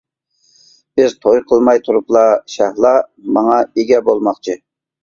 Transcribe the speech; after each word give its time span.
بىز 0.99 1.13
توي 1.25 1.43
قىلماي 1.51 1.83
تۇرۇپلا 1.89 2.25
شەھلا 2.57 2.97
ماڭا 3.39 3.63
ئىگە 3.71 4.07
بولماقچى. 4.11 4.63